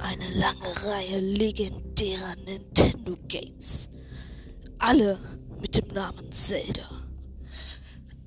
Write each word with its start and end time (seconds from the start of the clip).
eine 0.00 0.28
lange 0.34 0.86
Reihe 0.86 1.20
legendärer 1.20 2.36
Nintendo 2.44 3.16
Games. 3.28 3.90
Alle 4.78 5.18
mit 5.60 5.76
dem 5.76 5.88
Namen 5.88 6.30
Zelda. 6.30 6.88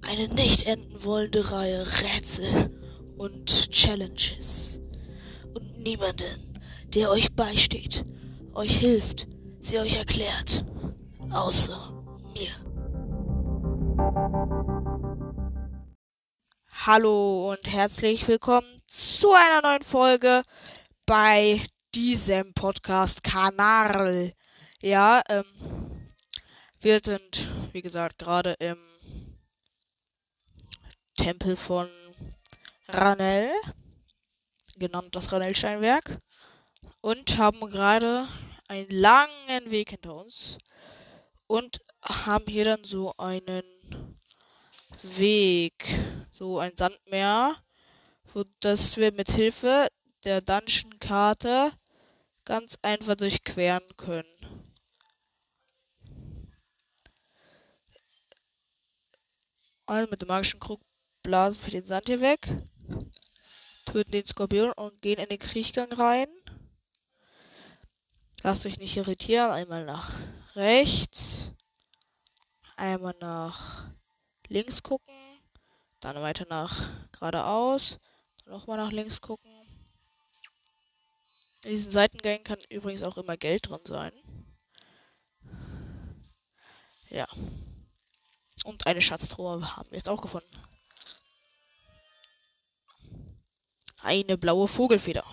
Eine 0.01 0.27
nicht 0.27 0.63
enden 0.63 1.03
wollende 1.03 1.51
Reihe 1.51 1.85
Rätsel 2.01 2.71
und 3.17 3.71
Challenges. 3.71 4.81
Und 5.53 5.79
niemanden, 5.79 6.59
der 6.87 7.09
euch 7.09 7.31
beisteht, 7.33 8.05
euch 8.53 8.77
hilft, 8.77 9.27
sie 9.59 9.79
euch 9.79 9.97
erklärt. 9.97 10.65
Außer 11.29 12.03
mir. 12.33 12.51
Hallo 16.85 17.51
und 17.51 17.71
herzlich 17.71 18.27
willkommen 18.27 18.81
zu 18.87 19.31
einer 19.31 19.61
neuen 19.61 19.83
Folge 19.83 20.43
bei 21.05 21.61
diesem 21.93 22.53
Podcast-Kanal. 22.53 24.33
Ja, 24.81 25.21
ähm, 25.29 25.45
wir 26.79 26.99
sind, 27.03 27.49
wie 27.71 27.81
gesagt, 27.81 28.17
gerade 28.19 28.53
im 28.59 28.77
Tempel 31.17 31.55
von 31.55 31.89
Ranel, 32.87 33.51
genannt 34.77 35.15
das 35.15 35.31
Ranel-Steinwerk, 35.31 36.19
und 37.01 37.37
haben 37.37 37.59
gerade 37.69 38.27
einen 38.67 38.89
langen 38.89 39.69
Weg 39.69 39.91
hinter 39.91 40.15
uns 40.15 40.57
und 41.47 41.81
haben 42.01 42.45
hier 42.47 42.65
dann 42.65 42.83
so 42.83 43.13
einen 43.17 43.63
Weg, 45.03 45.99
so 46.31 46.59
ein 46.59 46.75
Sandmeer, 46.75 47.57
wo 48.33 48.45
dass 48.61 48.97
wir 48.97 49.11
mit 49.11 49.31
Hilfe 49.31 49.87
der 50.23 50.41
Dungeon-Karte 50.41 51.71
ganz 52.45 52.77
einfach 52.81 53.15
durchqueren 53.15 53.85
können. 53.97 54.27
Also 59.85 60.09
mit 60.09 60.21
dem 60.21 60.27
magischen 60.27 60.59
Krug 60.59 60.81
blasen 61.23 61.65
wir 61.65 61.71
den 61.71 61.85
Sand 61.85 62.07
hier 62.07 62.21
weg, 62.21 62.47
töten 63.85 64.11
den 64.11 64.25
Skorpion 64.25 64.71
und 64.71 65.01
gehen 65.01 65.19
in 65.19 65.29
den 65.29 65.39
Kriechgang 65.39 65.91
rein. 65.93 66.27
Lasst 68.43 68.65
euch 68.65 68.77
nicht 68.77 68.97
irritieren. 68.97 69.51
Einmal 69.51 69.85
nach 69.85 70.13
rechts, 70.55 71.51
einmal 72.75 73.15
nach 73.19 73.91
links 74.47 74.81
gucken, 74.81 75.13
dann 75.99 76.21
weiter 76.21 76.45
nach 76.49 76.89
geradeaus, 77.11 77.99
nochmal 78.45 78.77
nach 78.77 78.91
links 78.91 79.21
gucken. 79.21 79.60
In 81.63 81.71
diesen 81.71 81.91
Seitengängen 81.91 82.43
kann 82.43 82.59
übrigens 82.69 83.03
auch 83.03 83.17
immer 83.17 83.37
Geld 83.37 83.69
drin 83.69 83.81
sein. 83.85 84.11
Ja. 87.09 87.27
Und 88.63 88.87
eine 88.87 89.01
Schatztruhe 89.01 89.75
haben 89.75 89.89
wir 89.91 89.97
jetzt 89.97 90.09
auch 90.09 90.21
gefunden. 90.21 90.57
Eine 94.01 94.37
blaue 94.37 94.67
Vogelfeder. 94.67 95.25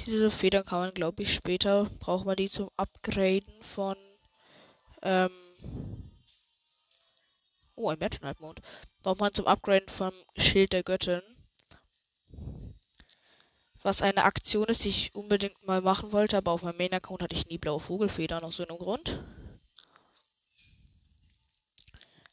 Diese 0.00 0.30
Federn 0.30 0.64
kann 0.64 0.80
man, 0.80 0.94
glaube 0.94 1.22
ich, 1.22 1.34
später 1.34 1.84
braucht 2.00 2.24
man 2.24 2.36
die 2.36 2.48
zum 2.48 2.70
Upgraden 2.76 3.62
von 3.62 3.96
ähm, 5.02 5.30
Oh, 7.80 7.88
ein 7.88 7.98
Märchenhalbmond. 7.98 8.60
Braucht 9.02 9.20
man 9.20 9.32
zum 9.32 9.46
Upgraden 9.46 9.88
vom 9.88 10.12
Schild 10.36 10.74
der 10.74 10.82
Göttin. 10.82 11.22
Was 13.82 14.02
eine 14.02 14.24
Aktion 14.24 14.66
ist, 14.66 14.84
die 14.84 14.90
ich 14.90 15.14
unbedingt 15.14 15.66
mal 15.66 15.80
machen 15.80 16.12
wollte, 16.12 16.36
aber 16.36 16.52
auf 16.52 16.62
meinem 16.62 16.76
Main-Account 16.76 17.22
hatte 17.22 17.34
ich 17.34 17.46
nie 17.46 17.58
blaue 17.58 17.80
Vogelfedern 17.80 18.44
aus 18.44 18.56
so 18.56 18.66
einem 18.66 18.78
Grund. 18.78 19.22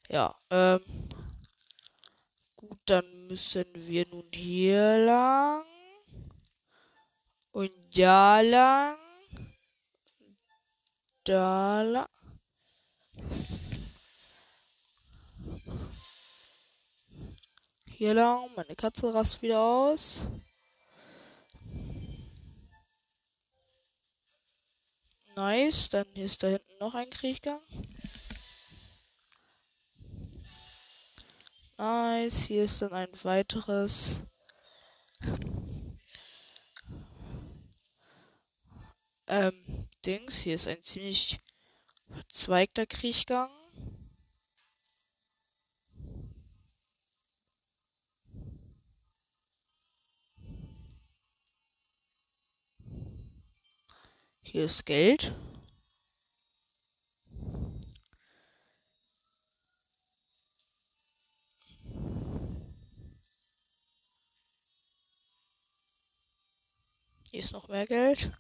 Ja, 0.10 0.36
ähm. 0.50 0.82
Gut, 2.56 2.80
dann 2.86 3.28
müssen 3.28 3.66
wir 3.76 4.08
nun 4.08 4.28
hier 4.34 4.98
lang. 5.00 5.64
Und 7.52 7.72
da 7.96 8.42
lang. 8.42 8.98
Da 11.24 11.82
lang. 11.82 12.08
Hier 17.90 18.14
lang. 18.14 18.50
Meine 18.56 18.76
Katze 18.76 19.14
rast 19.14 19.42
wieder 19.42 19.62
aus. 19.62 20.28
Nice. 25.38 25.90
Dann 25.90 26.12
ist 26.16 26.42
da 26.42 26.48
hinten 26.48 26.78
noch 26.80 26.96
ein 26.96 27.12
Kriechgang. 27.12 27.62
Nice. 31.78 32.46
Hier 32.46 32.64
ist 32.64 32.82
dann 32.82 32.92
ein 32.92 33.10
weiteres. 33.24 34.24
Ähm, 39.28 39.88
Dings. 40.04 40.38
Hier 40.40 40.56
ist 40.56 40.68
ein 40.68 40.84
ziemlich 40.84 41.38
verzweigter 42.10 42.88
Kriechgang. 42.88 43.52
Hier 54.50 54.64
ist 54.64 54.86
Geld. 54.86 55.36
Hier 67.30 67.40
ist 67.42 67.52
noch 67.52 67.68
mehr 67.68 67.86
Geld. 67.86 68.32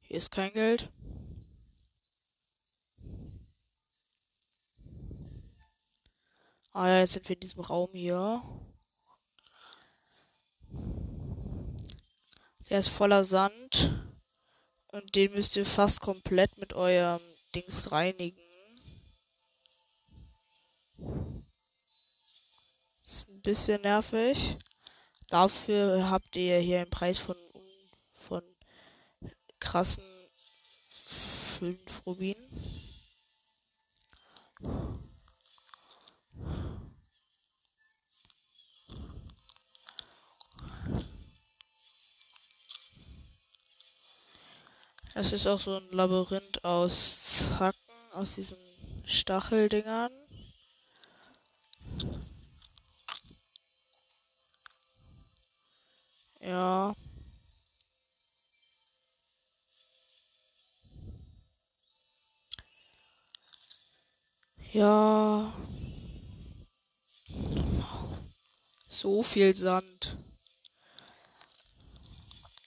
Hier 0.00 0.16
ist 0.16 0.30
kein 0.30 0.54
Geld. 0.54 0.90
Ah 6.76 6.88
ja, 6.88 6.98
jetzt 6.98 7.12
sind 7.12 7.28
wir 7.28 7.36
in 7.36 7.40
diesem 7.40 7.62
Raum 7.62 7.90
hier. 7.92 8.42
Der 12.68 12.80
ist 12.80 12.88
voller 12.88 13.22
Sand. 13.22 14.10
Und 14.88 15.14
den 15.14 15.32
müsst 15.32 15.54
ihr 15.54 15.66
fast 15.66 16.00
komplett 16.00 16.58
mit 16.58 16.72
eurem 16.72 17.20
Dings 17.54 17.92
reinigen. 17.92 18.42
Ist 23.04 23.28
ein 23.28 23.40
bisschen 23.42 23.82
nervig. 23.82 24.58
Dafür 25.28 26.10
habt 26.10 26.34
ihr 26.34 26.58
hier 26.58 26.80
einen 26.80 26.90
Preis 26.90 27.20
von, 27.20 27.36
von 28.10 28.42
krassen 29.60 30.02
5 31.06 32.04
Rubinen. 32.04 32.50
Es 45.16 45.32
ist 45.32 45.46
auch 45.46 45.60
so 45.60 45.76
ein 45.76 45.88
Labyrinth 45.90 46.64
aus 46.64 47.50
Zacken, 47.56 47.78
aus 48.12 48.34
diesen 48.34 48.58
Stacheldingern. 49.06 50.10
Ja. 56.40 56.94
Ja. 64.72 65.52
So 68.88 69.22
viel 69.22 69.54
Sand. 69.54 70.18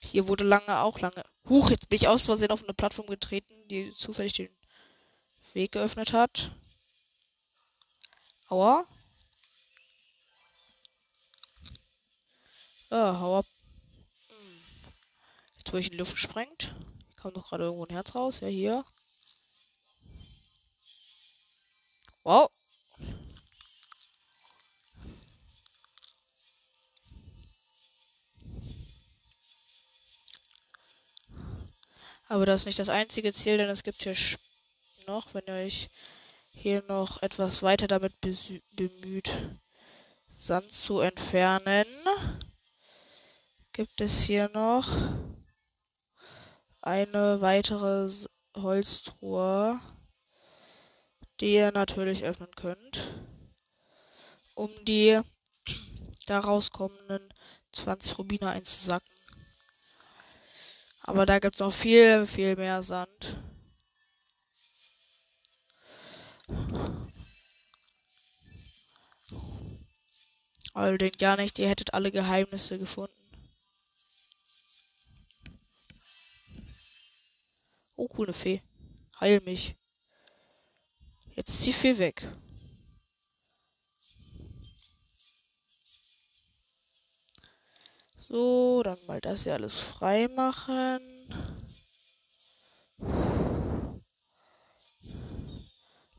Hier 0.00 0.26
wurde 0.28 0.44
lange 0.44 0.78
auch 0.80 1.00
lange 1.00 1.27
Huch, 1.48 1.70
jetzt 1.70 1.88
bin 1.88 1.96
ich 1.96 2.08
aus 2.08 2.26
Versehen 2.26 2.50
auf 2.50 2.62
eine 2.62 2.74
Plattform 2.74 3.06
getreten, 3.06 3.54
die 3.68 3.92
zufällig 3.94 4.34
den 4.34 4.50
Weg 5.54 5.72
geöffnet 5.72 6.12
hat. 6.12 6.52
Aua. 8.48 8.86
Ah, 12.90 13.18
hau 13.18 13.38
ab. 13.38 13.46
Jetzt 15.56 15.72
wurde 15.72 15.80
ich 15.80 15.86
in 15.86 15.92
die 15.92 15.98
Luft 15.98 16.12
gesprengt. 16.12 16.74
Kommt 17.20 17.36
doch 17.36 17.48
gerade 17.48 17.64
irgendwo 17.64 17.84
ein 17.84 17.92
Herz 17.92 18.14
raus. 18.14 18.40
Ja, 18.40 18.48
hier. 18.48 18.84
Wow. 22.24 22.50
Aber 32.30 32.44
das 32.44 32.60
ist 32.60 32.66
nicht 32.66 32.78
das 32.78 32.90
einzige 32.90 33.32
Ziel, 33.32 33.56
denn 33.56 33.70
es 33.70 33.82
gibt 33.82 34.02
hier 34.02 34.14
noch, 35.06 35.32
wenn 35.32 35.46
ihr 35.46 35.54
euch 35.54 35.88
hier 36.52 36.84
noch 36.86 37.22
etwas 37.22 37.62
weiter 37.62 37.86
damit 37.86 38.12
bemüht, 38.72 39.32
Sand 40.36 40.70
zu 40.70 41.00
entfernen, 41.00 41.86
gibt 43.72 44.00
es 44.02 44.20
hier 44.20 44.50
noch 44.50 44.88
eine 46.82 47.40
weitere 47.40 48.08
Holztruhe, 48.56 49.80
die 51.40 51.54
ihr 51.54 51.72
natürlich 51.72 52.24
öffnen 52.24 52.54
könnt, 52.56 53.10
um 54.54 54.70
die 54.84 55.18
daraus 56.26 56.72
kommenden 56.72 57.32
20 57.72 58.18
Rubine 58.18 58.50
einzusacken. 58.50 59.17
Aber 61.08 61.24
da 61.24 61.38
gibt 61.38 61.54
es 61.54 61.60
noch 61.60 61.72
viel, 61.72 62.26
viel 62.26 62.54
mehr 62.54 62.82
Sand. 62.82 63.42
Also 70.74 70.98
denkt 70.98 71.18
gar 71.18 71.38
nicht, 71.38 71.58
ihr 71.58 71.66
hättet 71.70 71.94
alle 71.94 72.12
Geheimnisse 72.12 72.78
gefunden. 72.78 73.14
Oh, 77.96 78.06
coole 78.08 78.34
Fee. 78.34 78.60
Heil 79.18 79.40
mich. 79.40 79.76
Jetzt 81.34 81.48
ist 81.48 81.64
die 81.64 81.72
Fee 81.72 81.96
weg. 81.96 82.28
So, 88.28 88.82
dann 88.82 88.98
mal 89.06 89.20
das 89.20 89.44
hier 89.44 89.54
alles 89.54 89.80
frei 89.80 90.28
machen. 90.28 91.00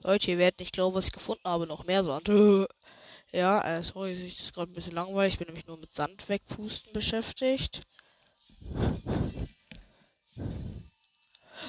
Leute, 0.01 0.31
ihr 0.31 0.37
werdet 0.39 0.59
nicht 0.59 0.73
glauben, 0.73 0.95
was 0.95 1.05
ich 1.05 1.11
gefunden 1.11 1.43
habe. 1.43 1.67
Noch 1.67 1.83
mehr 1.83 2.03
Sand. 2.03 2.27
ja, 3.31 3.61
äh, 3.61 3.83
sorry, 3.83 4.13
ich 4.13 4.39
ist 4.39 4.53
gerade 4.53 4.71
ein 4.71 4.73
bisschen 4.73 4.95
langweilig. 4.95 5.33
Ich 5.33 5.39
bin 5.39 5.47
nämlich 5.47 5.67
nur 5.67 5.77
mit 5.77 5.93
Sand 5.93 6.27
wegpusten 6.27 6.93
beschäftigt. 6.93 7.83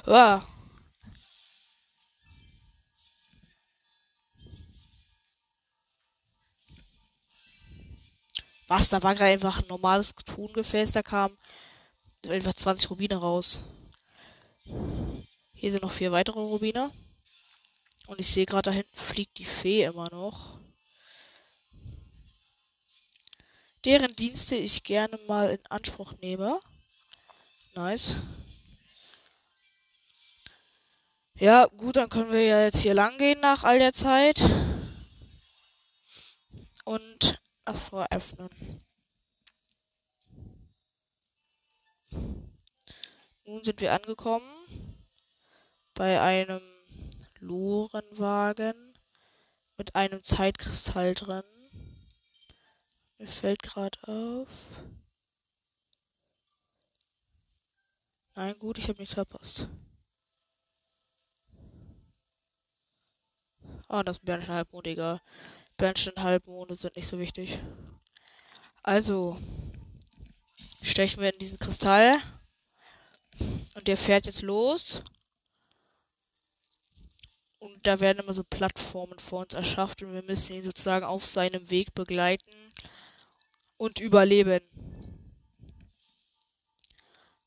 Ah. 0.07 0.41
Was? 8.71 8.89
Da 8.89 9.03
war 9.03 9.17
gerade 9.17 9.33
einfach 9.33 9.59
ein 9.59 9.67
normales 9.67 10.15
Tongefäß, 10.15 10.93
da 10.93 11.03
kam 11.03 11.37
einfach 12.29 12.53
20 12.53 12.89
Rubine 12.89 13.17
raus. 13.17 13.65
Hier 15.55 15.73
sind 15.73 15.83
noch 15.83 15.91
vier 15.91 16.13
weitere 16.13 16.39
Rubine. 16.39 16.93
Und 18.07 18.21
ich 18.21 18.31
sehe 18.31 18.47
gerade, 18.47 18.71
da 18.71 18.71
hinten 18.71 18.97
fliegt 18.97 19.39
die 19.39 19.45
Fee 19.45 19.83
immer 19.83 20.09
noch. 20.13 20.61
Deren 23.85 24.15
Dienste 24.15 24.55
ich 24.55 24.85
gerne 24.85 25.19
mal 25.27 25.51
in 25.51 25.67
Anspruch 25.67 26.13
nehme. 26.21 26.61
Nice. 27.75 28.15
Ja, 31.35 31.67
gut, 31.67 31.97
dann 31.97 32.09
können 32.09 32.33
wir 32.33 32.45
ja 32.45 32.63
jetzt 32.63 32.83
hier 32.83 32.95
lang 32.95 33.19
gehen 33.19 33.41
nach 33.41 33.65
all 33.65 33.81
der 33.81 33.93
Zeit. 33.93 34.41
Und 36.85 37.41
Tor 37.75 38.07
öffnen. 38.11 38.51
Nun 43.45 43.65
sind 43.65 43.81
wir 43.81 43.93
angekommen 43.93 44.97
bei 45.95 46.21
einem 46.21 46.61
Lorenwagen 47.41 48.95
mit 49.77 49.95
einem 49.95 50.23
Zeitkristall 50.23 51.15
drin. 51.15 51.43
Mir 53.19 53.27
fällt 53.27 53.63
gerade 53.63 53.99
auf. 54.07 54.49
Nein, 58.35 58.59
gut, 58.59 58.79
ich 58.79 58.89
habe 58.89 58.99
nichts 58.99 59.15
verpasst. 59.15 59.69
Ah, 63.89 64.05
das 64.05 64.19
ist 64.19 64.25
Bernstein 64.25 64.55
Halbmond, 64.55 64.87
egal. 64.87 65.21
Bernstein 65.81 66.23
Halbmonde 66.23 66.77
sind 66.77 66.95
nicht 66.95 67.09
so 67.09 67.19
wichtig. 67.19 67.59
Also, 68.83 69.41
stechen 70.83 71.23
wir 71.23 71.33
in 71.33 71.39
diesen 71.39 71.59
Kristall. 71.59 72.21
Und 73.75 73.89
der 73.89 73.97
fährt 73.97 74.27
jetzt 74.27 74.43
los. 74.43 75.03
Und 77.59 77.87
da 77.87 77.99
werden 77.99 78.19
immer 78.19 78.35
so 78.35 78.45
Plattformen 78.45 79.19
vor 79.19 79.41
uns 79.41 79.55
erschafft 79.55 80.03
und 80.03 80.13
wir 80.13 80.23
müssen 80.23 80.57
ihn 80.57 80.65
sozusagen 80.65 81.07
auf 81.07 81.25
seinem 81.25 81.71
Weg 81.71 81.95
begleiten 81.95 82.53
und 83.79 84.01
überleben. 84.01 84.61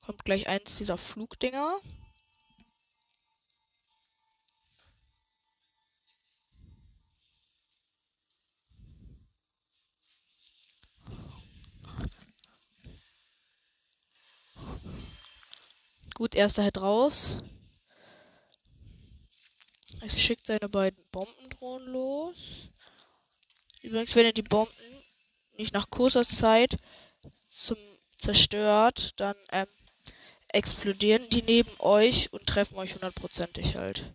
Kommt 0.04 0.26
gleich 0.26 0.48
eins 0.48 0.80
dieser 0.80 0.98
Flugdinger. 0.98 1.80
Gut, 16.16 16.36
erster 16.36 16.64
Head 16.64 16.80
raus. 16.80 17.38
Es 20.02 20.20
schickt 20.22 20.46
seine 20.46 20.70
beiden 20.70 21.04
Bombendrohnen 21.12 21.88
los. 21.88 22.70
Übrigens, 23.82 24.16
wenn 24.16 24.26
ihr 24.26 24.34
die 24.34 24.42
Bomben 24.44 24.72
nicht 25.58 25.74
nach 25.74 25.90
kurzer 25.90 26.26
Zeit 26.26 26.78
zum 27.48 27.78
zerstört, 28.18 29.20
dann 29.20 29.36
ähm, 29.52 29.68
explodieren 30.48 31.28
die 31.30 31.42
neben 31.42 31.72
euch 31.80 32.32
und 32.32 32.48
treffen 32.48 32.78
euch 32.78 32.94
hundertprozentig 32.94 33.76
halt. 33.76 34.14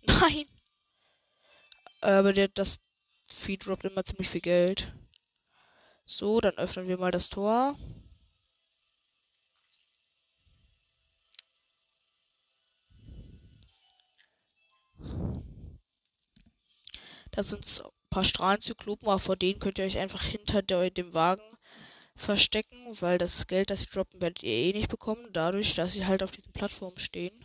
Nein! 0.06 0.46
Aber 2.00 2.32
der, 2.32 2.48
das 2.48 2.80
Vieh 3.28 3.58
droppt 3.58 3.84
immer 3.84 4.04
ziemlich 4.04 4.30
viel 4.30 4.40
Geld. 4.40 4.94
So, 6.06 6.40
dann 6.40 6.56
öffnen 6.56 6.88
wir 6.88 6.96
mal 6.96 7.10
das 7.10 7.28
Tor. 7.28 7.76
Da 17.36 17.42
sind 17.42 17.66
ein 17.84 17.90
paar 18.08 18.24
Strahlenzyklopen, 18.24 19.06
aber 19.06 19.18
vor 19.18 19.36
denen 19.36 19.60
könnt 19.60 19.78
ihr 19.78 19.84
euch 19.84 19.98
einfach 19.98 20.22
hinter 20.22 20.62
der, 20.62 20.88
dem 20.90 21.12
Wagen 21.12 21.42
verstecken, 22.14 22.78
weil 23.00 23.18
das 23.18 23.46
Geld, 23.46 23.70
das 23.70 23.80
sie 23.80 23.86
droppen, 23.86 24.22
werdet 24.22 24.42
ihr 24.42 24.52
eh 24.52 24.72
nicht 24.72 24.88
bekommen, 24.88 25.28
dadurch, 25.34 25.74
dass 25.74 25.92
sie 25.92 26.06
halt 26.06 26.22
auf 26.22 26.30
diesen 26.30 26.54
Plattformen 26.54 26.98
stehen. 26.98 27.44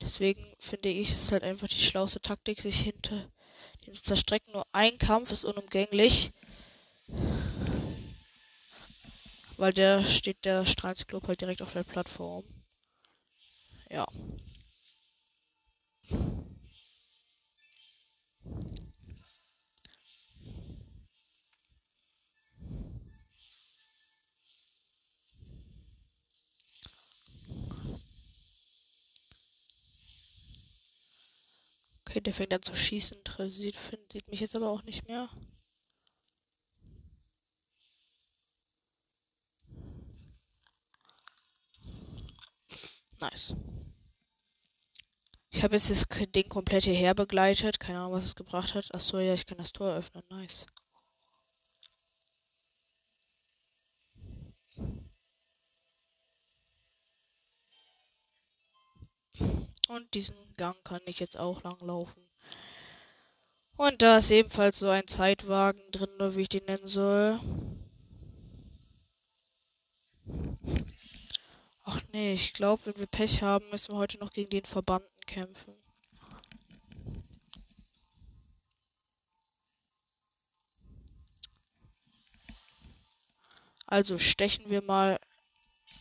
Deswegen 0.00 0.54
finde 0.58 0.88
ich, 0.88 1.10
es 1.10 1.24
ist 1.24 1.32
halt 1.32 1.42
einfach 1.42 1.68
die 1.68 1.78
schlauste 1.78 2.18
Taktik, 2.20 2.62
sich 2.62 2.80
hinter 2.80 3.30
den 3.84 3.92
zu 3.92 4.02
zerstrecken. 4.02 4.54
Nur 4.54 4.66
ein 4.72 4.96
Kampf 4.96 5.32
ist 5.32 5.44
unumgänglich. 5.44 6.32
Weil 9.58 9.74
der 9.74 10.02
steht 10.02 10.46
der 10.46 10.64
Strahlzyklop 10.64 11.28
halt 11.28 11.42
direkt 11.42 11.60
auf 11.60 11.74
der 11.74 11.84
Plattform. 11.84 12.44
Ja. 13.90 14.06
Okay, 32.16 32.22
der 32.22 32.32
fängt 32.32 32.54
an 32.54 32.62
zu 32.62 32.74
schießen. 32.74 33.18
Sieht, 33.50 33.76
sieht 34.10 34.28
mich 34.28 34.40
jetzt 34.40 34.56
aber 34.56 34.70
auch 34.70 34.82
nicht 34.84 35.06
mehr. 35.06 35.28
Nice. 43.20 43.54
Ich 45.50 45.62
habe 45.62 45.74
jetzt 45.76 45.90
das 45.90 46.06
Ding 46.34 46.48
komplett 46.48 46.84
hierher 46.84 47.14
begleitet. 47.14 47.78
Keine 47.80 47.98
Ahnung, 47.98 48.12
was 48.12 48.24
es 48.24 48.34
gebracht 48.34 48.74
hat. 48.74 48.94
Achso, 48.94 49.18
ja, 49.18 49.34
ich 49.34 49.44
kann 49.44 49.58
das 49.58 49.74
Tor 49.74 49.92
öffnen. 49.94 50.24
Nice. 50.30 50.66
Und 59.88 60.14
diesen 60.14 60.45
Gang 60.56 60.76
kann 60.84 61.00
ich 61.06 61.20
jetzt 61.20 61.38
auch 61.38 61.62
lang 61.62 61.78
laufen. 61.80 62.26
Und 63.76 64.00
da 64.00 64.18
ist 64.18 64.30
ebenfalls 64.30 64.78
so 64.78 64.88
ein 64.88 65.06
Zeitwagen 65.06 65.82
drin, 65.92 66.10
wie 66.34 66.42
ich 66.42 66.48
den 66.48 66.64
nennen 66.64 66.86
soll. 66.86 67.38
Ach 71.84 72.00
nee, 72.12 72.32
ich 72.32 72.52
glaube, 72.54 72.86
wenn 72.86 72.98
wir 72.98 73.06
Pech 73.06 73.42
haben, 73.42 73.68
müssen 73.70 73.94
wir 73.94 73.98
heute 73.98 74.18
noch 74.18 74.32
gegen 74.32 74.50
den 74.50 74.64
Verbanden 74.64 75.20
kämpfen. 75.26 75.74
Also 83.86 84.18
stechen 84.18 84.68
wir 84.68 84.82
mal 84.82 85.20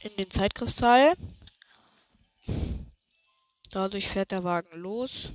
in 0.01 0.15
den 0.15 0.31
Zeitkristall. 0.31 1.13
Dadurch 3.75 4.07
fährt 4.07 4.31
der 4.31 4.45
Wagen 4.45 4.79
los. 4.79 5.33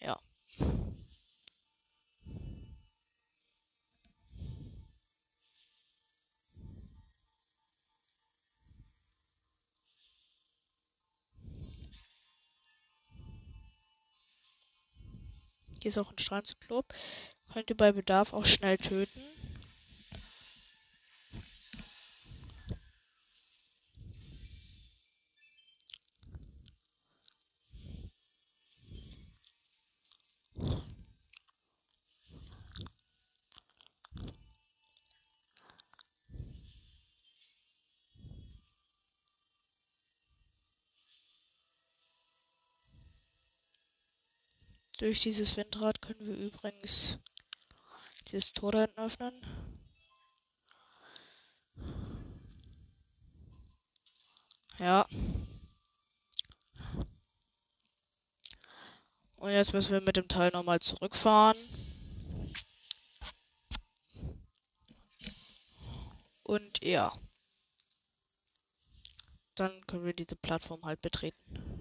Ja. 0.00 0.18
Hier 15.82 15.90
ist 15.90 15.98
auch 15.98 16.10
ein 16.10 16.16
Strandclub. 16.16 16.94
Könnt 17.52 17.68
ihr 17.68 17.76
bei 17.76 17.92
Bedarf 17.92 18.32
auch 18.32 18.46
schnell 18.46 18.78
töten. 18.78 19.20
Durch 44.98 45.20
dieses 45.20 45.56
Windrad 45.56 46.02
können 46.02 46.26
wir 46.26 46.36
übrigens 46.36 47.18
dieses 48.26 48.52
Tor 48.52 48.72
da 48.72 48.80
hinten 48.80 48.98
öffnen. 48.98 49.40
Ja. 54.78 55.06
Und 59.36 59.50
jetzt 59.52 59.72
müssen 59.72 59.92
wir 59.92 60.00
mit 60.00 60.16
dem 60.16 60.26
Teil 60.26 60.50
nochmal 60.52 60.80
zurückfahren. 60.80 61.56
Und 66.42 66.84
ja. 66.84 67.12
Dann 69.54 69.86
können 69.86 70.04
wir 70.04 70.12
diese 70.12 70.34
Plattform 70.34 70.84
halt 70.84 71.00
betreten. 71.02 71.77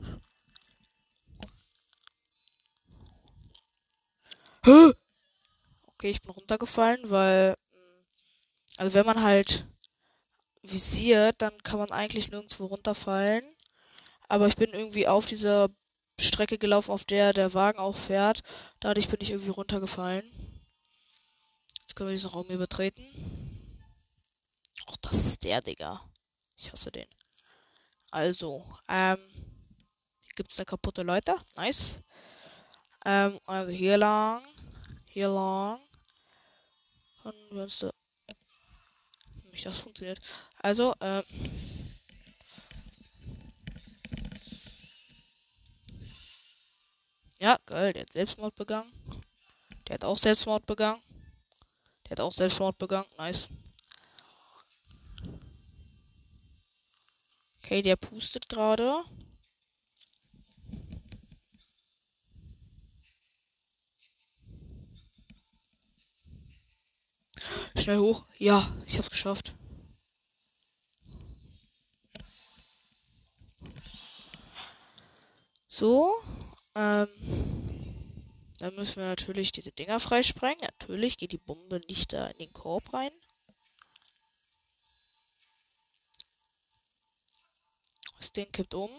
Okay, 5.84 6.10
ich 6.10 6.22
bin 6.22 6.32
runtergefallen, 6.32 7.10
weil. 7.10 7.56
Mm, 7.72 8.06
also, 8.78 8.94
wenn 8.94 9.06
man 9.06 9.24
halt 9.24 9.66
visiert, 10.62 11.42
dann 11.42 11.64
kann 11.64 11.80
man 11.80 11.92
eigentlich 11.92 12.30
nirgendwo 12.30 12.66
runterfallen. 12.66 13.46
Aber 14.28 14.48
ich 14.48 14.56
bin 14.58 14.72
irgendwie 14.74 15.08
auf 15.08 15.26
dieser 15.26 15.70
Strecke 16.20 16.58
gelaufen, 16.58 16.92
auf 16.92 17.06
der 17.06 17.34
der 17.34 17.54
Wagen 17.54 17.80
auch 17.80 17.96
fährt. 17.96 18.42
Dadurch 18.80 19.08
bin 19.08 19.20
ich 19.22 19.32
irgendwie 19.32 19.52
runtergefallen. 19.52 20.26
Jetzt 21.82 21.96
können 21.96 22.10
wir 22.10 22.16
diesen 22.16 22.30
Raum 22.32 22.48
hier 22.48 22.58
betreten. 22.58 23.06
Ach, 24.88 24.98
das 25.02 25.14
ist 25.14 25.44
der, 25.44 25.62
Digga. 25.62 26.02
Ich 26.56 26.72
hasse 26.72 26.92
den. 26.92 27.08
Also, 28.12 28.66
ähm, 28.90 29.20
gibt's 30.36 30.56
da 30.56 30.66
kaputte 30.66 31.04
Leute. 31.04 31.36
Nice. 31.56 32.02
Ähm, 33.08 33.40
also 33.48 33.72
hier 33.72 33.98
lang 33.98 34.44
hier 35.18 35.30
lang. 35.30 35.80
Können 37.24 37.48
wir 37.50 37.64
uns 37.64 37.80
da. 37.80 37.90
Nicht 39.52 39.66
das 39.66 39.80
funktioniert. 39.80 40.20
Also, 40.60 40.94
äh. 41.00 41.24
Ja, 47.40 47.58
geil, 47.66 47.94
der 47.94 48.02
hat 48.04 48.14
Selbstmord 48.14 48.54
begangen. 48.54 48.92
Der 49.88 49.96
hat 49.96 50.04
auch 50.04 50.20
Selbstmord 50.20 50.68
begangen. 50.68 51.02
Der 52.06 52.12
hat 52.12 52.20
auch 52.20 52.34
Selbstmord 52.34 52.78
begangen. 52.78 53.10
Nice. 53.18 53.50
Okay, 57.58 57.82
der 57.82 57.96
pustet 57.96 58.48
gerade. 58.48 59.04
Schnell 67.88 68.00
hoch. 68.00 68.26
Ja, 68.38 68.76
ich 68.86 68.98
hab's 68.98 69.10
geschafft. 69.10 69.56
So. 75.70 76.14
Ähm. 76.76 77.08
Dann 78.58 78.76
müssen 78.76 78.98
wir 78.98 79.06
natürlich 79.06 79.54
diese 79.54 79.72
Dinger 79.72 80.02
freisprengen. 80.02 80.60
Natürlich 80.60 81.16
geht 81.18 81.32
die 81.32 81.38
Bombe 81.38 81.80
nicht 81.88 82.12
da 82.12 82.28
in 82.28 82.40
den 82.40 82.52
Korb 82.52 82.94
rein. 82.94 83.12
Das 88.18 88.34
Ding 88.34 88.52
kippt 88.52 88.74
um. 88.74 88.92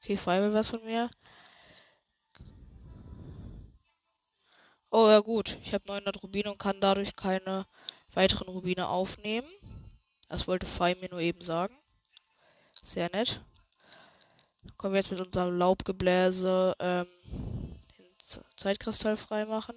Okay, 0.00 0.16
Feuer 0.16 0.54
was 0.54 0.70
von 0.70 0.82
mir. 0.82 1.10
Oh 4.98 5.10
ja 5.10 5.20
gut, 5.20 5.58
ich 5.62 5.74
habe 5.74 5.86
900 5.88 6.22
Rubine 6.22 6.50
und 6.50 6.58
kann 6.58 6.80
dadurch 6.80 7.16
keine 7.16 7.66
weiteren 8.14 8.48
Rubine 8.48 8.88
aufnehmen. 8.88 9.46
Das 10.30 10.48
wollte 10.48 10.64
Fei 10.64 10.94
mir 10.94 11.10
nur 11.10 11.20
eben 11.20 11.42
sagen. 11.42 11.76
Sehr 12.82 13.10
nett. 13.10 13.42
Können 14.78 14.94
wir 14.94 15.00
jetzt 15.00 15.10
mit 15.10 15.20
unserem 15.20 15.58
Laubgebläse 15.58 16.74
ähm, 16.78 17.08
den 17.98 18.06
Zeitkristall 18.56 19.18
freimachen. 19.18 19.76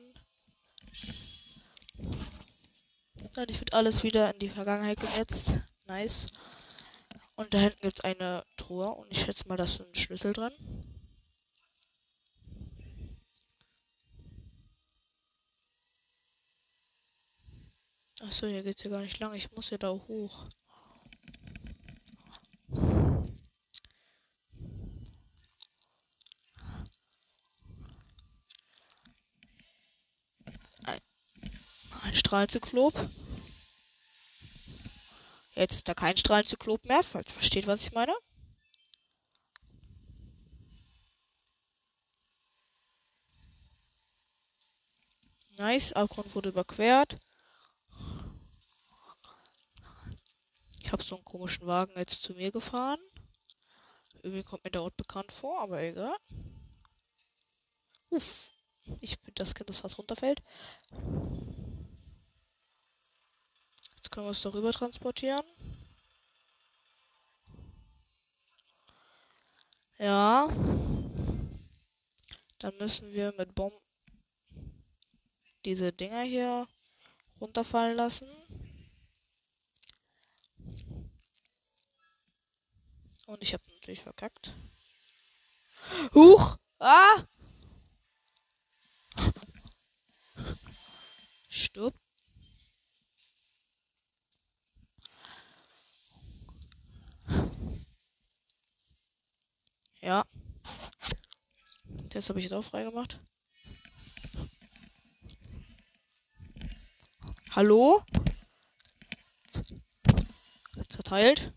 Dadurch 3.35 3.59
wird 3.59 3.73
alles 3.73 4.03
wieder 4.03 4.33
in 4.33 4.39
die 4.39 4.49
Vergangenheit 4.49 5.01
genetzt. 5.01 5.59
Nice. 5.85 6.27
Und 7.35 7.53
da 7.53 7.57
hinten 7.57 7.81
gibt 7.81 7.99
es 7.99 8.05
eine 8.05 8.45
Truhe 8.55 8.87
und 8.91 9.11
ich 9.11 9.19
schätze 9.19 9.49
mal, 9.49 9.57
da 9.57 9.65
ist 9.65 9.81
ein 9.81 9.95
Schlüssel 9.95 10.31
dran. 10.31 10.53
Achso, 18.21 18.47
hier 18.47 18.63
geht's 18.63 18.83
ja 18.83 18.89
gar 18.89 19.01
nicht 19.01 19.19
lang. 19.19 19.33
Ich 19.33 19.49
muss 19.53 19.69
ja 19.69 19.77
da 19.77 19.91
hoch. 19.91 20.45
Ein, 30.83 30.99
Strahlenzyklop. 32.13 32.93
Jetzt 35.55 35.75
ist 35.75 35.87
da 35.87 35.93
kein 35.93 36.17
Strahlenzyklop 36.17 36.85
mehr, 36.85 37.03
falls 37.03 37.29
ihr 37.29 37.33
versteht, 37.35 37.67
was 37.67 37.81
ich 37.81 37.93
meine. 37.93 38.13
Nice, 45.57 45.93
Abgrund 45.93 46.35
wurde 46.35 46.49
überquert. 46.49 47.17
Ich 50.89 50.93
habe 50.93 51.03
so 51.03 51.17
einen 51.17 51.23
komischen 51.23 51.67
Wagen 51.67 51.93
jetzt 51.97 52.23
zu 52.23 52.33
mir 52.33 52.51
gefahren. 52.51 52.97
Irgendwie 54.23 54.41
kommt 54.41 54.63
mir 54.63 54.71
der 54.71 54.81
Ort 54.81 54.97
bekannt 54.97 55.31
vor, 55.31 55.61
aber 55.61 55.79
egal. 55.83 56.17
Uff. 58.09 58.49
Ich 58.99 59.19
bin 59.19 59.35
das 59.35 59.53
Kind, 59.53 59.69
das 59.69 59.77
fast 59.77 59.99
runterfällt. 59.99 60.41
Jetzt 63.97 64.09
können 64.09 64.25
wir 64.25 64.31
es 64.31 64.41
darüber 64.41 64.71
transportieren. 64.71 65.45
Ja. 69.99 70.47
Dann 72.57 72.77
müssen 72.79 73.13
wir 73.13 73.31
mit 73.37 73.53
Bomben 73.53 73.77
diese 75.65 75.91
Dinger 75.91 76.23
hier 76.23 76.67
runterfallen 77.39 77.95
lassen. 77.95 78.27
Und 83.29 83.43
ich 83.43 83.53
habe 83.53 83.63
natürlich 83.75 84.01
verkackt. 84.01 84.55
Huch! 86.15 86.57
Ah! 86.79 87.27
Stopp. 91.47 91.93
Ja. 100.01 100.25
Das 102.09 102.29
habe 102.29 102.39
ich 102.39 102.45
jetzt 102.45 102.53
auch 102.53 102.63
freigemacht. 102.63 103.19
Hallo? 107.51 108.03
Zerteilt. 110.89 111.53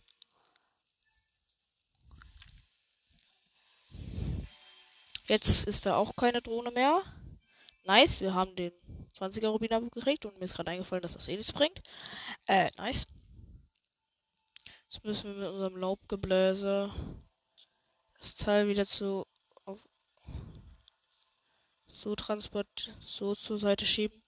Jetzt 5.26 5.67
ist 5.67 5.87
da 5.87 5.97
auch 5.97 6.17
keine 6.17 6.43
Drohne 6.43 6.71
mehr. 6.71 7.02
Nice, 7.85 8.21
wir 8.21 8.35
haben 8.35 8.55
den 8.57 8.73
20er 9.17 9.49
Rubin 9.49 9.73
abgekriegt 9.73 10.25
und 10.26 10.38
mir 10.38 10.45
ist 10.45 10.55
gerade 10.55 10.71
eingefallen, 10.71 11.02
dass 11.02 11.14
das 11.14 11.29
eh 11.29 11.37
nichts 11.37 11.52
bringt. 11.52 11.81
Äh, 12.47 12.71
nice. 12.76 13.07
Jetzt 14.85 15.05
müssen 15.05 15.35
wir 15.35 15.41
mit 15.41 15.49
unserem 15.49 15.76
Laubgebläse 15.76 16.91
das 18.19 18.35
Teil 18.35 18.69
wieder 18.69 18.87
zu 18.87 19.26
auf, 19.64 19.81
so 21.87 22.14
transport 22.14 22.97
so 23.00 23.35
zur 23.35 23.59
Seite 23.59 23.87
schieben, 23.87 24.23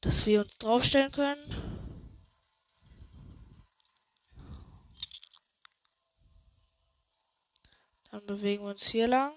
dass 0.00 0.26
wir 0.26 0.42
uns 0.42 0.58
draufstellen 0.58 1.12
können. 1.12 1.77
Dann 8.10 8.24
bewegen 8.26 8.64
wir 8.64 8.70
uns 8.70 8.86
hier 8.86 9.06
lang. 9.06 9.32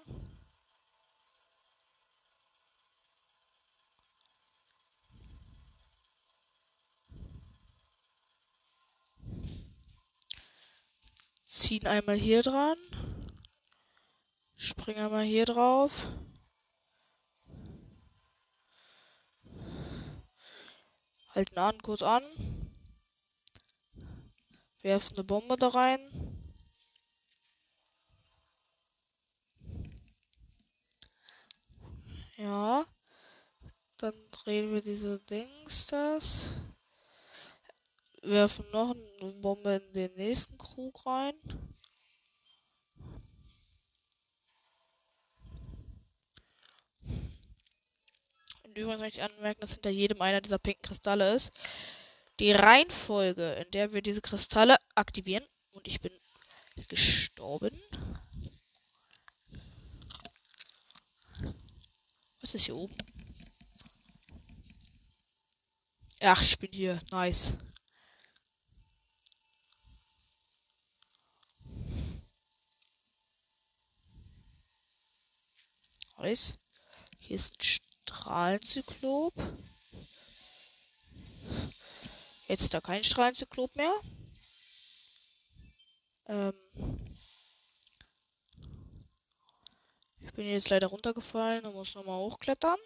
Ziehen 11.44 11.86
einmal 11.86 12.16
hier 12.16 12.42
dran. 12.42 12.76
Springen 14.56 15.04
einmal 15.04 15.24
hier 15.24 15.44
drauf. 15.44 16.08
Halten 21.30 21.58
an, 21.58 21.80
kurz 21.82 22.02
an. 22.02 22.22
Werfen 24.82 25.16
eine 25.16 25.24
Bombe 25.24 25.56
da 25.56 25.68
rein. 25.68 26.41
Ja. 32.42 32.84
Dann 33.98 34.14
drehen 34.32 34.72
wir 34.74 34.82
diese 34.82 35.20
Dings 35.20 35.86
das. 35.86 36.48
Werfen 38.22 38.68
noch 38.72 38.96
eine 38.96 39.32
Bombe 39.40 39.74
in 39.74 39.92
den 39.92 40.12
nächsten 40.14 40.58
Krug 40.58 41.06
rein. 41.06 41.34
Und 48.64 48.76
übrigens 48.76 49.00
möchte 49.00 49.20
ich 49.20 49.24
anmerken, 49.24 49.60
dass 49.60 49.74
hinter 49.74 49.90
jedem 49.90 50.20
einer 50.20 50.40
dieser 50.40 50.58
pinken 50.58 50.82
Kristalle 50.82 51.34
ist. 51.34 51.52
Die 52.40 52.50
Reihenfolge, 52.50 53.52
in 53.52 53.70
der 53.70 53.92
wir 53.92 54.02
diese 54.02 54.20
Kristalle 54.20 54.78
aktivieren. 54.96 55.46
Und 55.70 55.86
ich 55.86 56.00
bin 56.00 56.12
gestorben. 56.88 57.80
Was 62.52 62.60
ist 62.60 62.66
hier 62.66 62.76
oben? 62.76 62.94
Ach, 66.20 66.42
ich 66.42 66.58
bin 66.58 66.70
hier. 66.70 67.00
Nice. 67.10 67.56
Nice. 76.18 76.52
Hier 77.20 77.36
ist 77.36 77.54
ein 77.58 77.64
Strahlenzyklop. 77.64 79.32
Jetzt 82.48 82.64
ist 82.64 82.74
da 82.74 82.82
kein 82.82 83.02
Strahlenzyklop 83.02 83.74
mehr. 83.76 83.98
Ähm. 86.26 86.52
Ich 90.20 90.31
bin 90.42 90.50
jetzt 90.50 90.70
leider 90.70 90.88
runtergefallen 90.88 91.64
und 91.64 91.74
muss 91.74 91.94
nochmal 91.94 92.18
hochklettern. 92.18 92.76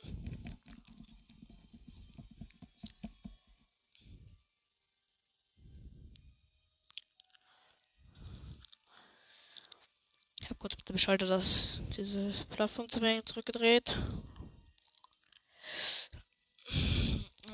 Ich 10.43 10.51
habe 10.51 10.59
kurz 10.59 10.77
mit 10.77 10.87
dem 10.87 10.99
Schalter 10.99 11.27
das, 11.27 11.81
diese 11.97 12.31
Plattform 12.51 12.91
zu 12.91 13.01
mir 13.01 13.25
zurückgedreht. 13.25 13.97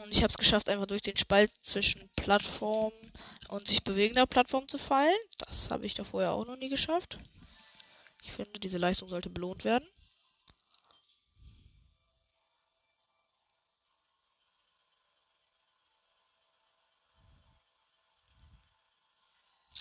Und 0.03 0.11
ich 0.11 0.25
habe 0.25 0.31
es 0.31 0.37
geschafft, 0.37 0.69
einfach 0.69 0.87
durch 0.87 1.03
den 1.03 1.17
Spalt 1.17 1.53
zwischen 1.63 2.11
Plattform 2.17 2.93
und 3.51 3.69
sich 3.69 3.85
bewegender 3.85 4.27
Plattform 4.27 4.67
zu 4.67 4.79
fallen. 4.79 5.15
Das 5.39 5.71
habe 5.71 5.87
ich 5.87 5.95
da 5.95 6.03
vorher 6.03 6.33
auch 6.33 6.45
noch 6.45 6.57
nie 6.57 6.71
geschafft. 6.71 7.19
Finde, 8.33 8.59
diese 8.59 8.79
Leistung 8.79 9.09
sollte 9.11 9.29
belohnt 9.29 9.65
werden. 9.65 9.87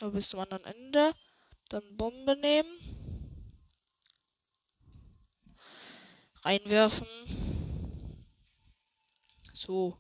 Aber 0.02 0.12
bis 0.12 0.30
zum 0.30 0.42
anderen 0.42 0.66
Ende. 0.66 1.14
Dann 1.70 1.96
Bombe 1.96 2.36
nehmen. 2.36 2.68
Reinwerfen. 6.44 7.08
So. 9.54 9.98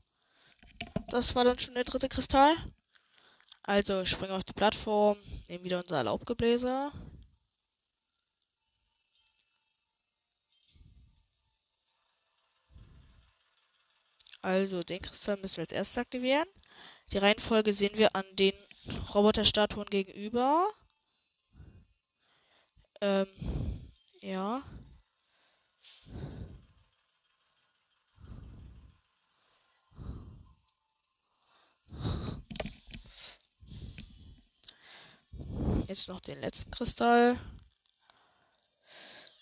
Das 1.09 1.35
war 1.35 1.45
dann 1.45 1.59
schon 1.59 1.75
der 1.75 1.83
dritte 1.85 2.09
Kristall. 2.09 2.55
Also 3.63 4.03
springen 4.05 4.33
auf 4.33 4.43
die 4.43 4.53
Plattform. 4.53 5.17
Nehmen 5.47 5.63
wieder 5.63 5.79
unser 5.79 6.03
Laubgebläse. 6.03 6.91
Also 14.41 14.83
den 14.83 15.01
Kristall 15.01 15.37
müssen 15.37 15.57
wir 15.57 15.63
als 15.63 15.71
erstes 15.71 15.97
aktivieren. 15.99 16.47
Die 17.11 17.17
Reihenfolge 17.17 17.73
sehen 17.73 17.97
wir 17.97 18.15
an 18.15 18.25
den 18.33 18.53
Roboterstatuen 19.13 19.87
gegenüber. 19.89 20.67
Ähm, 23.01 23.27
ja. 24.21 24.63
Jetzt 35.87 36.07
noch 36.07 36.21
den 36.21 36.39
letzten 36.39 36.71
Kristall. 36.71 37.37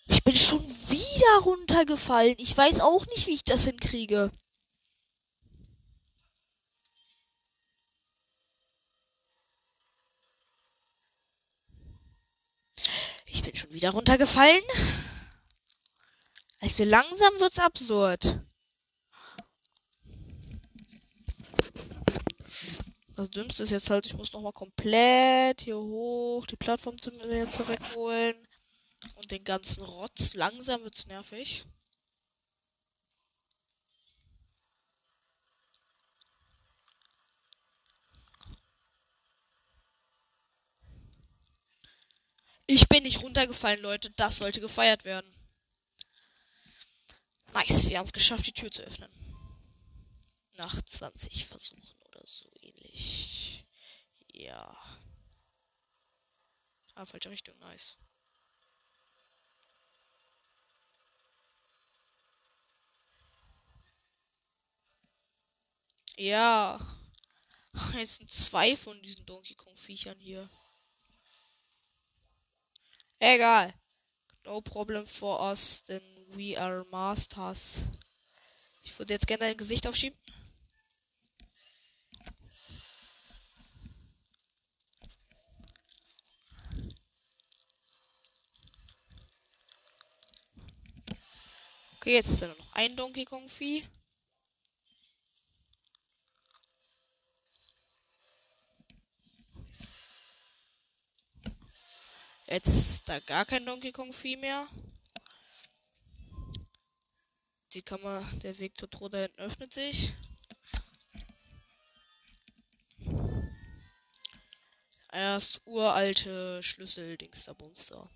Ich 0.08 0.24
bin 0.24 0.36
schon 0.36 0.68
wieder 0.90 1.44
runtergefallen. 1.44 2.36
Ich 2.40 2.58
weiß 2.58 2.80
auch 2.80 3.06
nicht, 3.08 3.28
wie 3.28 3.36
ich 3.36 3.44
das 3.44 3.66
hinkriege. 3.66 4.32
Ich 13.28 13.39
bin 13.50 13.56
schon 13.56 13.74
wieder 13.74 13.90
runtergefallen. 13.90 14.62
Also 16.62 16.84
langsam 16.84 17.40
wird's 17.40 17.58
absurd. 17.58 18.42
Das 23.16 23.30
Dümmste 23.32 23.64
ist 23.64 23.72
jetzt 23.72 23.90
halt, 23.90 24.06
ich 24.06 24.14
muss 24.14 24.34
nochmal 24.34 24.54
komplett 24.54 25.62
hier 25.62 25.78
hoch 25.78 26.46
die 26.46 26.58
Plattform 26.58 27.00
zu 27.00 27.12
mir 27.12 27.50
zurückholen. 27.50 28.36
Und 29.16 29.32
den 29.32 29.44
ganzen 29.44 29.84
Rotz. 29.84 30.36
Langsam 30.36 30.84
wird's 30.84 31.08
nervig. 31.08 31.66
Ich 42.72 42.88
bin 42.88 43.02
nicht 43.02 43.24
runtergefallen, 43.24 43.82
Leute. 43.82 44.12
Das 44.12 44.38
sollte 44.38 44.62
gefeiert 44.62 45.04
werden. 45.04 45.34
Nice, 47.52 47.90
wir 47.90 47.98
haben 47.98 48.06
es 48.06 48.14
geschafft, 48.14 48.46
die 48.46 48.54
Tür 48.54 48.70
zu 48.70 48.84
öffnen. 48.84 49.12
Nach 50.58 50.80
20 50.80 51.48
Versuchen 51.48 52.00
oder 52.02 52.22
so 52.28 52.48
ähnlich. 52.62 53.66
Ja. 54.34 54.78
Ah, 56.94 57.08
falsche 57.08 57.32
Richtung, 57.32 57.58
nice. 57.58 57.98
Ja. 66.18 66.80
Jetzt 67.96 68.18
sind 68.18 68.30
zwei 68.30 68.78
von 68.78 69.02
diesen 69.02 69.26
Donkey 69.26 69.56
Kong 69.56 69.76
Viechern 69.76 70.20
hier. 70.20 70.52
Egal. 73.20 73.74
No 74.46 74.62
problem 74.62 75.06
for 75.06 75.40
us, 75.42 75.84
denn 75.84 76.02
we 76.32 76.58
are 76.58 76.86
masters. 76.90 77.82
Ich 78.84 78.98
würde 78.98 79.14
jetzt 79.14 79.28
gerne 79.28 79.46
ein 79.46 79.58
Gesicht 79.58 79.86
aufschieben. 79.86 80.18
Okay, 91.98 92.16
jetzt 92.16 92.30
ist 92.30 92.42
ja 92.42 92.48
noch 92.48 92.74
ein 92.74 92.96
Donkey 92.96 93.26
Kong 93.26 93.50
Vieh. 93.50 93.84
Jetzt 102.52 102.68
ist 102.68 103.08
da 103.08 103.20
gar 103.20 103.46
kein 103.46 103.64
Donkey 103.64 103.92
Kong 103.92 104.12
Vieh 104.12 104.36
mehr. 104.36 104.68
Die 107.74 107.84
Kammer, 107.84 108.28
der 108.42 108.58
Weg 108.58 108.76
zur 108.76 108.90
Truhe 108.90 109.12
da 109.12 109.20
öffnet 109.38 109.72
sich. 109.72 110.14
Erst 115.12 115.62
uralte 115.66 116.64
Schlüssel-Dings 116.64 117.46
da 117.46 117.54
Bumster. 117.54 118.10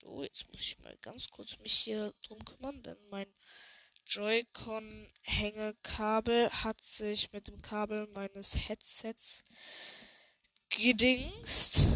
So, 0.00 0.24
jetzt 0.24 0.48
muss 0.48 0.62
ich 0.62 0.80
mal 0.80 0.96
ganz 1.02 1.30
kurz 1.30 1.56
mich 1.60 1.74
hier 1.74 2.12
drum 2.22 2.44
kümmern, 2.44 2.82
denn 2.82 2.98
mein 3.10 3.32
Joy-Con-Hängekabel 4.06 6.50
hat 6.50 6.82
sich 6.82 7.32
mit 7.32 7.46
dem 7.46 7.62
Kabel 7.62 8.08
meines 8.08 8.56
Headsets 8.56 9.44
gedingst. 10.68 11.86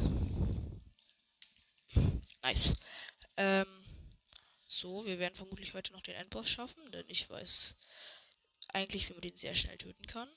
Nice. 2.47 2.77
Ähm, 3.37 3.67
so, 4.69 5.05
wir 5.05 5.19
werden 5.19 5.35
vermutlich 5.35 5.75
heute 5.75 5.93
noch 5.93 6.03
den 6.03 6.15
Endboss 6.15 6.49
schaffen, 6.49 6.93
denn 6.93 7.05
ich 7.09 7.29
weiß 7.29 7.75
eigentlich, 8.69 9.09
wie 9.09 9.15
man 9.15 9.23
den 9.23 9.37
sehr 9.37 9.57
schnell 9.57 9.77
töten 9.79 10.07
kann. 10.07 10.29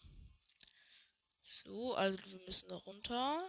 So, 1.43 1.93
also 1.93 2.17
wir 2.26 2.39
müssen 2.48 2.67
da 2.67 2.78
runter. 2.78 3.48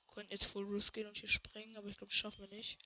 Wir 0.00 0.14
können 0.14 0.30
jetzt 0.30 0.46
Full 0.46 0.64
Risk 0.64 0.94
gehen 0.94 1.06
und 1.06 1.16
hier 1.16 1.28
springen, 1.28 1.76
aber 1.76 1.86
ich 1.86 1.96
glaube, 1.96 2.10
das 2.10 2.18
schaffen 2.18 2.40
wir 2.40 2.56
nicht. 2.56 2.80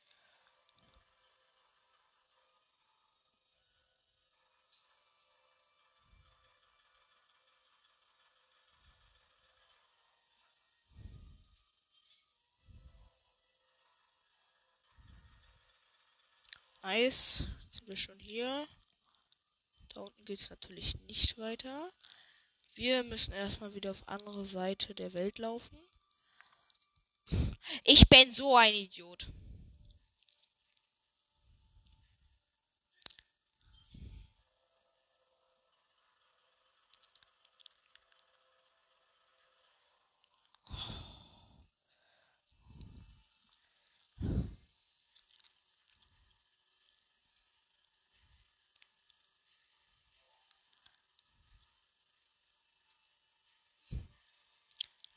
Nice. 16.87 17.49
Jetzt 17.65 17.79
sind 17.79 17.89
wir 17.89 17.97
schon 17.97 18.21
hier. 18.21 18.69
Da 19.93 20.03
unten 20.03 20.25
geht 20.25 20.41
es 20.41 20.51
natürlich 20.51 20.95
nicht 21.09 21.37
weiter. 21.37 21.93
Wir 22.75 23.03
müssen 23.03 23.33
erstmal 23.33 23.75
wieder 23.75 23.91
auf 23.91 24.07
andere 24.07 24.47
Seite 24.47 24.95
der 24.95 25.13
Welt 25.13 25.39
laufen. 25.39 25.77
Ich 27.83 28.09
bin 28.09 28.31
so 28.31 28.55
ein 28.55 28.73
Idiot. 28.73 29.27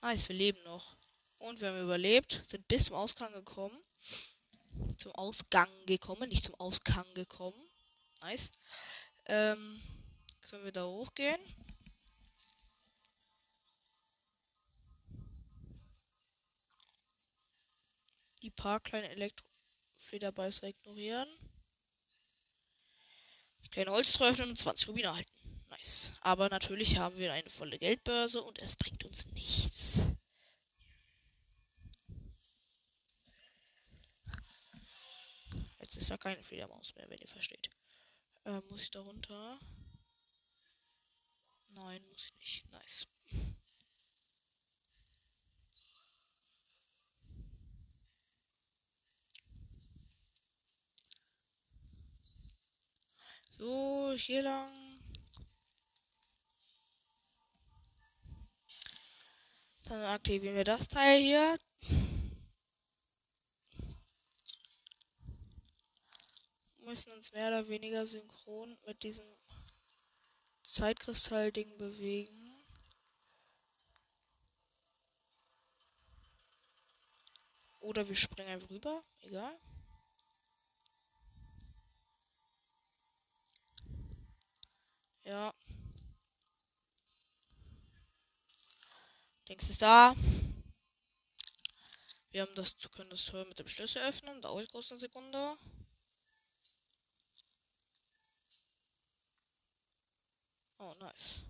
Nice, 0.10 0.28
wir 0.28 0.36
leben 0.36 0.64
noch. 0.64 0.98
Und 1.38 1.62
wir 1.62 1.68
haben 1.68 1.84
überlebt, 1.84 2.42
sind 2.48 2.68
bis 2.68 2.86
zum 2.86 2.96
Ausgang 2.96 3.32
gekommen. 3.32 3.80
Zum 4.98 5.12
Ausgang 5.12 5.70
gekommen, 5.86 6.30
nicht 6.30 6.46
zum 6.46 6.56
Ausgang 6.56 7.06
gekommen. 7.14 7.70
Nice. 8.24 8.50
Ähm, 9.28 9.80
können 10.42 10.66
wir 10.66 10.72
da 10.72 10.88
hochgehen? 10.88 11.40
Die 18.42 18.50
paar 18.50 18.80
kleinen 18.80 19.12
Elektroflederbeißer 19.12 20.70
ignorieren. 20.70 21.30
Kleine 23.70 23.92
Holztreue 23.92 24.32
öffnen 24.32 24.50
und 24.50 24.58
20 24.58 24.88
Rubine 24.88 25.16
halten. 25.16 25.39
Nice. 25.80 26.12
Aber 26.22 26.50
natürlich 26.50 26.98
haben 26.98 27.18
wir 27.18 27.32
eine 27.32 27.50
volle 27.50 27.80
Geldbörse 27.80 28.44
und 28.44 28.62
es 28.62 28.76
bringt 28.76 29.06
uns 29.06 29.26
nichts. 29.28 30.04
Jetzt 35.80 35.96
ist 35.96 36.10
ja 36.10 36.18
keine 36.18 36.44
Fledermaus 36.44 36.94
mehr, 36.96 37.10
wenn 37.10 37.18
ihr 37.18 37.28
versteht. 37.30 37.70
Äh, 38.44 38.60
muss 38.70 38.82
ich 38.82 38.92
da 38.92 39.00
runter? 39.00 39.58
Nein, 41.70 42.04
muss 42.10 42.26
ich 42.26 42.36
nicht. 42.38 42.72
Nice. 42.72 43.08
So, 53.58 54.14
hier 54.18 54.44
lang. 54.44 54.89
Dann 59.90 60.04
aktivieren 60.04 60.56
wir 60.56 60.64
das 60.64 60.88
Teil 60.88 61.20
hier. 61.20 61.58
Müssen 66.78 67.12
uns 67.14 67.32
mehr 67.34 67.48
oder 67.48 67.68
weniger 67.68 68.06
synchron 68.06 68.78
mit 68.86 69.02
diesem 69.02 69.26
Zeitkristall-Ding 70.62 71.76
bewegen. 71.80 72.64
Oder 77.80 78.08
wir 78.08 78.16
springen 78.16 78.50
einfach 78.50 78.70
rüber. 78.70 79.04
Egal. 79.22 79.60
Ja. 85.24 85.52
Dings 89.50 89.68
ist 89.68 89.82
da. 89.82 90.16
Wir 92.30 92.44
haben 92.44 92.54
das, 92.54 92.78
können 92.92 93.10
das 93.10 93.26
Tor 93.26 93.46
mit 93.46 93.58
dem 93.58 93.68
Schlüssel 93.68 94.04
öffnen. 94.04 94.42
Dauert 94.42 94.72
kurz 94.72 94.92
eine 94.92 95.00
Sekunde. 95.00 95.58
Oh, 100.78 100.94
nice. 101.00 101.42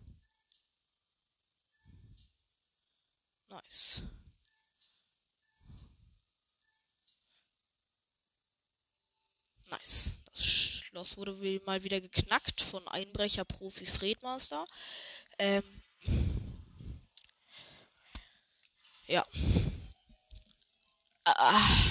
Nice. 3.49 4.03
Nice. 9.69 10.19
Das 10.23 10.45
Schloss 10.45 11.17
wurde 11.17 11.61
mal 11.65 11.83
wieder 11.83 11.99
geknackt 11.99 12.61
von 12.61 12.87
Einbrecher-Profi 12.87 13.85
Fredmaster. 13.85 14.65
Ähm, 15.37 15.63
ja. 19.09 19.25
Ah. 21.25 21.89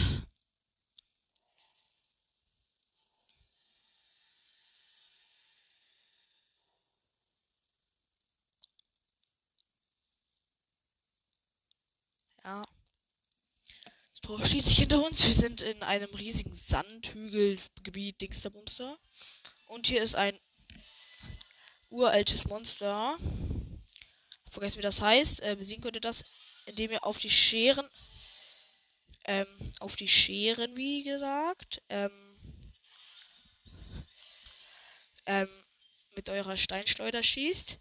Ja. 12.44 12.66
Das 14.12 14.20
Tor 14.22 14.44
schließt 14.46 14.68
sich 14.68 14.78
hinter 14.78 15.04
uns. 15.04 15.26
Wir 15.26 15.34
sind 15.34 15.60
in 15.60 15.82
einem 15.82 16.14
riesigen 16.14 16.54
Sandhügelgebiet 16.54 18.20
Dingsterbumster. 18.20 18.98
Und 19.66 19.86
hier 19.86 20.02
ist 20.02 20.14
ein 20.14 20.38
uraltes 21.90 22.46
Monster. 22.46 23.18
Vergessen, 24.50 24.78
wie 24.78 24.82
das 24.82 25.00
heißt. 25.02 25.42
Äh, 25.42 25.56
besiegen 25.56 25.82
könnt 25.82 25.96
ihr 25.96 26.00
das, 26.00 26.24
indem 26.68 26.92
ihr 26.92 27.04
auf 27.04 27.18
die 27.18 27.30
Scheren. 27.30 27.88
Ähm, 29.24 29.46
auf 29.80 29.96
die 29.96 30.08
Scheren, 30.08 30.76
wie 30.76 31.02
gesagt. 31.02 31.82
Ähm, 31.88 32.10
ähm, 35.26 35.48
mit 36.14 36.28
eurer 36.30 36.56
Steinschleuder 36.56 37.22
schießt. 37.22 37.78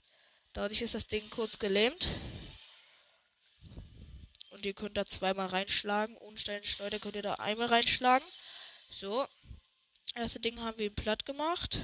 Dadurch 0.53 0.81
ist 0.81 0.95
das 0.95 1.07
Ding 1.07 1.29
kurz 1.29 1.59
gelähmt. 1.59 2.07
Und 4.49 4.65
ihr 4.65 4.73
könnt 4.73 4.97
da 4.97 5.05
zweimal 5.05 5.47
reinschlagen. 5.47 6.17
Ohne 6.17 6.37
Steinschleuder 6.37 6.99
könnt 6.99 7.15
ihr 7.15 7.21
da 7.21 7.35
einmal 7.35 7.67
reinschlagen. 7.67 8.27
So. 8.89 9.25
Erste 10.15 10.39
Ding 10.39 10.59
haben 10.61 10.79
wir 10.79 10.89
platt 10.89 11.25
gemacht. 11.25 11.79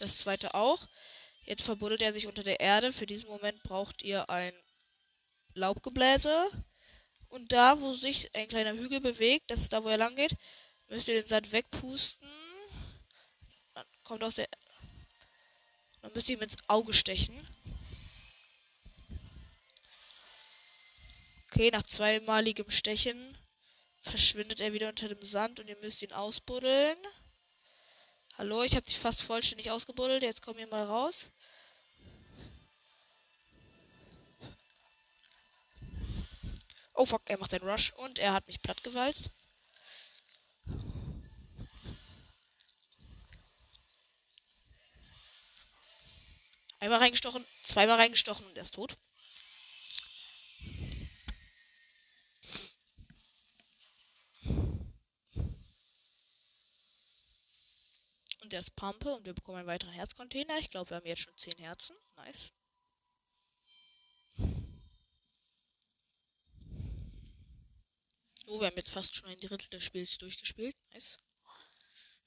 Das 0.00 0.16
zweite 0.16 0.54
auch. 0.54 0.88
Jetzt 1.44 1.62
verbuddelt 1.62 2.00
er 2.00 2.14
sich 2.14 2.26
unter 2.26 2.42
der 2.42 2.58
Erde. 2.58 2.90
Für 2.92 3.06
diesen 3.06 3.28
Moment 3.28 3.62
braucht 3.62 4.02
ihr 4.02 4.28
ein 4.30 4.54
Laubgebläse. 5.52 6.50
Und 7.28 7.52
da, 7.52 7.80
wo 7.80 7.92
sich 7.92 8.34
ein 8.34 8.48
kleiner 8.48 8.72
Hügel 8.72 9.00
bewegt, 9.00 9.50
das 9.50 9.60
ist 9.60 9.72
da, 9.72 9.84
wo 9.84 9.88
er 9.88 9.98
lang 9.98 10.16
geht, 10.16 10.34
müsst 10.88 11.06
ihr 11.06 11.14
den 11.14 11.26
Sand 11.26 11.52
wegpusten. 11.52 12.28
Dann 13.74 13.86
kommt 14.02 14.24
aus 14.24 14.36
der. 14.36 14.48
Dann 16.00 16.12
müsst 16.14 16.30
ihr 16.30 16.38
ihm 16.38 16.42
ins 16.42 16.56
Auge 16.66 16.94
stechen. 16.94 17.46
Okay, 21.46 21.70
nach 21.70 21.82
zweimaligem 21.82 22.70
Stechen 22.70 23.36
verschwindet 24.00 24.62
er 24.62 24.72
wieder 24.72 24.88
unter 24.88 25.08
dem 25.08 25.22
Sand 25.22 25.60
und 25.60 25.68
ihr 25.68 25.76
müsst 25.76 26.00
ihn 26.00 26.12
ausbuddeln. 26.12 26.96
Hallo, 28.40 28.62
ich 28.62 28.74
habe 28.74 28.86
dich 28.86 28.98
fast 28.98 29.20
vollständig 29.20 29.70
ausgebuddelt. 29.70 30.22
Jetzt 30.22 30.40
komm 30.40 30.56
hier 30.56 30.66
mal 30.66 30.84
raus. 30.84 31.30
Oh 36.94 37.04
fuck, 37.04 37.20
er 37.26 37.36
macht 37.36 37.52
einen 37.52 37.68
Rush 37.68 37.92
und 37.98 38.18
er 38.18 38.32
hat 38.32 38.46
mich 38.46 38.62
plattgewalzt. 38.62 39.28
Einmal 46.78 47.00
reingestochen, 47.00 47.44
zweimal 47.66 47.96
reingestochen 47.96 48.46
und 48.46 48.56
er 48.56 48.62
ist 48.62 48.74
tot. 48.74 48.96
Der 58.50 58.60
ist 58.60 58.76
Pampe 58.76 59.14
und 59.14 59.26
wir 59.26 59.34
bekommen 59.34 59.58
einen 59.58 59.66
weiteren 59.66 59.92
Herzcontainer. 59.92 60.58
Ich 60.58 60.70
glaube, 60.70 60.90
wir 60.90 60.96
haben 60.96 61.06
jetzt 61.06 61.22
schon 61.22 61.36
10 61.36 61.54
Herzen. 61.58 61.96
Nice. 62.16 62.52
Oh, 68.46 68.60
wir 68.60 68.66
haben 68.66 68.76
jetzt 68.76 68.90
fast 68.90 69.14
schon 69.14 69.28
ein 69.28 69.38
Drittel 69.38 69.68
des 69.70 69.84
Spiels 69.84 70.18
durchgespielt. 70.18 70.76
Nice. 70.92 71.18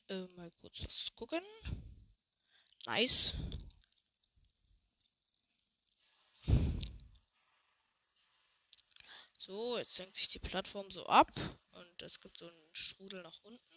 Äh, 0.10 0.26
mal 0.36 0.52
kurz 0.52 0.84
was 0.84 1.12
gucken. 1.16 1.42
Nice. 2.86 3.34
So, 9.38 9.78
jetzt 9.78 9.96
senkt 9.96 10.16
sich 10.16 10.30
die 10.30 10.40
Plattform 10.40 10.90
so 10.90 11.06
ab 11.06 11.30
und 11.72 12.02
es 12.02 12.22
gibt 12.22 12.38
so 12.38 12.48
einen 12.48 12.70
Strudel 12.72 13.22
nach 13.24 13.44
unten. 13.44 13.73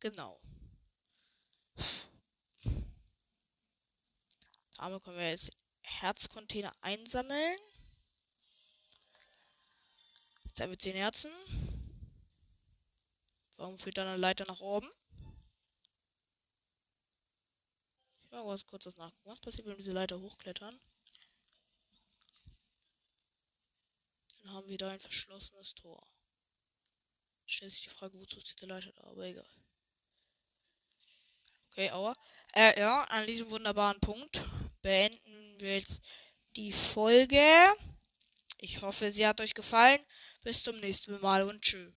Genau. 0.00 0.40
Damit 4.76 5.02
können 5.02 5.18
wir 5.18 5.30
jetzt 5.30 5.50
Herzcontainer 5.82 6.72
einsammeln. 6.80 7.58
Jetzt 10.44 10.60
haben 10.60 10.70
wir 10.70 10.78
10 10.78 10.96
Herzen. 10.96 11.32
Warum 13.56 13.78
führt 13.78 13.98
dann 13.98 14.06
eine 14.08 14.16
Leiter 14.16 14.46
nach 14.46 14.60
oben? 14.60 14.90
Ich 18.22 18.30
mal 18.30 18.46
was 18.46 18.66
kurz 18.66 18.84
das 18.84 18.96
nachgucken. 18.96 19.28
Was 19.28 19.40
passiert, 19.40 19.66
wenn 19.66 19.72
wir 19.72 19.84
diese 19.84 19.92
Leiter 19.92 20.18
hochklettern? 20.18 20.80
Dann 24.42 24.52
haben 24.52 24.68
wir 24.68 24.78
da 24.78 24.90
ein 24.90 25.00
verschlossenes 25.00 25.74
Tor. 25.74 26.06
Stellt 27.44 27.72
sich 27.72 27.82
die 27.82 27.90
Frage, 27.90 28.18
wozu 28.18 28.38
ist 28.38 28.50
diese 28.50 28.66
Leiter 28.66 28.92
da, 28.92 29.04
aber 29.04 29.24
egal. 29.24 29.46
Okay, 31.72 31.90
aua. 31.90 32.14
Äh, 32.52 32.80
ja, 32.80 33.04
an 33.04 33.26
diesem 33.26 33.48
wunderbaren 33.50 34.00
Punkt 34.00 34.42
beenden 34.82 35.54
wir 35.60 35.74
jetzt 35.74 36.00
die 36.56 36.72
Folge. 36.72 37.44
Ich 38.58 38.82
hoffe, 38.82 39.12
sie 39.12 39.26
hat 39.26 39.40
euch 39.40 39.54
gefallen. 39.54 40.00
Bis 40.42 40.64
zum 40.64 40.80
nächsten 40.80 41.20
Mal 41.20 41.44
und 41.44 41.62
tschüss. 41.62 41.94